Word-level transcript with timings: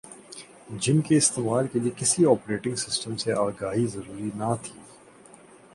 جن 0.77 1.01
کے 1.01 1.17
استعمال 1.17 1.67
کے 1.67 1.79
لئے 1.79 1.91
کسی 1.97 2.23
اوپریٹنگ 2.23 2.75
سسٹم 2.75 3.15
سے 3.15 3.33
آگاہی 3.39 3.85
ضروری 3.87 4.29
نہ 4.35 4.53
تھی 4.63 4.79